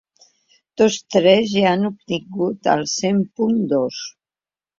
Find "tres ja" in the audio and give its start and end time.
1.15-1.67